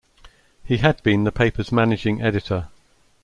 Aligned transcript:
He 0.63 0.77
had 0.77 1.03
been 1.03 1.25
the 1.25 1.31
paper's 1.31 1.71
managing 1.71 2.23
editor. 2.23 2.69